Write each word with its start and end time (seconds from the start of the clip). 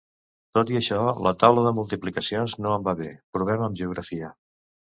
Tot 0.57 0.71
i 0.75 0.79
això, 0.79 0.97
la 1.27 1.33
taula 1.43 1.65
de 1.67 1.75
multiplicacions 1.81 2.57
no 2.65 2.73
em 2.79 2.89
va 2.89 2.97
bé; 3.05 3.13
provem 3.39 3.69
amb 3.69 3.81
geografia. 3.83 4.35